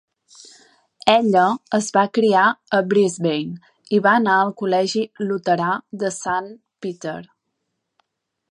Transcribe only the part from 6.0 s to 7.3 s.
de Saint Peter.